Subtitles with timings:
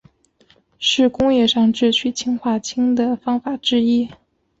[0.79, 4.09] 是工业上制取氰化氢的方法之一。